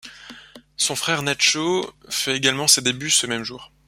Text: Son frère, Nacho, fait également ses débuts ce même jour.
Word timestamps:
Son 0.77 0.95
frère, 0.95 1.21
Nacho, 1.21 1.93
fait 2.09 2.35
également 2.35 2.67
ses 2.67 2.81
débuts 2.81 3.11
ce 3.11 3.27
même 3.27 3.43
jour. 3.43 3.71